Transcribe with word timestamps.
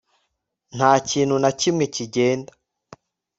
nta 0.75 0.91
kintu 1.09 1.35
na 1.43 1.51
kimwe 1.59 1.85
kigenda 1.95 2.51